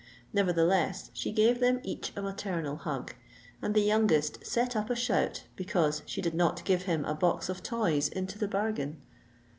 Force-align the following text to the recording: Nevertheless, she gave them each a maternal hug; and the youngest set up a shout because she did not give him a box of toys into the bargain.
Nevertheless, 0.33 1.11
she 1.13 1.31
gave 1.31 1.59
them 1.59 1.79
each 1.83 2.11
a 2.15 2.23
maternal 2.23 2.75
hug; 2.75 3.13
and 3.61 3.75
the 3.75 3.83
youngest 3.83 4.43
set 4.43 4.75
up 4.75 4.89
a 4.89 4.95
shout 4.95 5.43
because 5.55 6.01
she 6.07 6.23
did 6.23 6.33
not 6.33 6.65
give 6.65 6.81
him 6.85 7.05
a 7.05 7.13
box 7.13 7.49
of 7.49 7.61
toys 7.61 8.07
into 8.07 8.39
the 8.39 8.47
bargain. 8.47 8.99